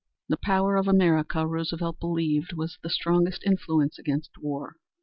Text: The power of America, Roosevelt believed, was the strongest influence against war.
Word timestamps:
The 0.29 0.37
power 0.41 0.77
of 0.77 0.87
America, 0.87 1.45
Roosevelt 1.45 1.99
believed, 1.99 2.53
was 2.53 2.79
the 2.81 2.89
strongest 2.89 3.43
influence 3.45 3.99
against 3.99 4.31
war. 4.39 4.77